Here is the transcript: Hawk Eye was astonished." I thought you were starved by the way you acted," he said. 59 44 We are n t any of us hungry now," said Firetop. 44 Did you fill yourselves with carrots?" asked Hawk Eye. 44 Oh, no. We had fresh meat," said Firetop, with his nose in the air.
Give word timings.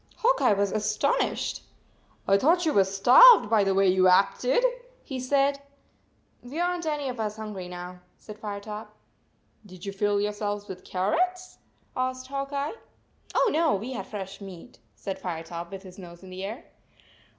Hawk 0.17 0.41
Eye 0.41 0.53
was 0.53 0.71
astonished." 0.71 1.61
I 2.27 2.35
thought 2.35 2.65
you 2.65 2.73
were 2.73 2.85
starved 2.85 3.51
by 3.51 3.63
the 3.63 3.75
way 3.75 3.87
you 3.87 4.07
acted," 4.07 4.65
he 5.03 5.19
said. 5.19 5.57
59 6.41 6.41
44 6.41 6.49
We 6.51 6.59
are 6.59 6.73
n 6.73 6.81
t 6.81 6.89
any 6.89 7.07
of 7.09 7.19
us 7.19 7.35
hungry 7.37 7.67
now," 7.67 7.99
said 8.17 8.39
Firetop. 8.41 8.87
44 9.61 9.67
Did 9.67 9.85
you 9.85 9.91
fill 9.91 10.19
yourselves 10.19 10.67
with 10.67 10.83
carrots?" 10.83 11.59
asked 11.95 12.25
Hawk 12.29 12.51
Eye. 12.51 12.71
44 13.33 13.35
Oh, 13.35 13.49
no. 13.53 13.75
We 13.75 13.91
had 13.93 14.07
fresh 14.07 14.41
meat," 14.41 14.79
said 14.95 15.19
Firetop, 15.21 15.69
with 15.69 15.83
his 15.83 15.99
nose 15.99 16.23
in 16.23 16.31
the 16.31 16.45
air. 16.45 16.63